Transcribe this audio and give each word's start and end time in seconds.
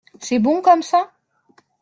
C’est 0.19 0.39
bon 0.39 0.63
comme 0.63 0.81
ça? 0.81 1.11